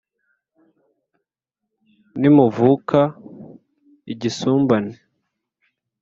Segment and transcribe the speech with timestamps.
[2.19, 2.99] ntimuvuka
[4.13, 4.93] igisumbane